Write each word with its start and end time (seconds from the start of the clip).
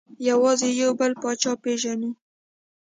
یوازې 0.29 0.69
یو 0.81 0.91
بل 0.99 1.11
پاچا 1.21 1.53
پېژنو. 1.63 2.09